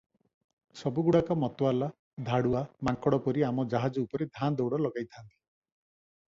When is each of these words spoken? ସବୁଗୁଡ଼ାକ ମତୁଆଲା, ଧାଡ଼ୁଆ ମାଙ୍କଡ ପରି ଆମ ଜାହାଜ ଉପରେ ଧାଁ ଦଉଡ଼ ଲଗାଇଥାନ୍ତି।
ସବୁଗୁଡ଼ାକ 0.77 1.35
ମତୁଆଲା, 1.41 1.89
ଧାଡ଼ୁଆ 2.29 2.63
ମାଙ୍କଡ 2.89 3.21
ପରି 3.27 3.45
ଆମ 3.51 3.67
ଜାହାଜ 3.75 4.07
ଉପରେ 4.07 4.29
ଧାଁ 4.41 4.51
ଦଉଡ଼ 4.63 4.81
ଲଗାଇଥାନ୍ତି। 4.89 5.35